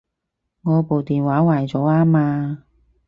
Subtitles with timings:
[0.63, 2.63] 我部電話壞咗吖嘛